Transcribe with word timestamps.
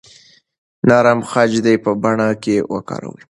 نرم 0.87 1.19
خج 1.29 1.51
دې 1.65 1.75
په 1.83 1.91
بڼه 2.01 2.29
کې 2.43 2.55
وکاروئ. 2.73 3.23